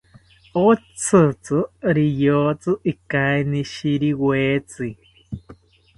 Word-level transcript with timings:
Otzitzi 0.67 1.57
riyotzi 1.97 2.71
ikainishiriwetzi 2.93 4.87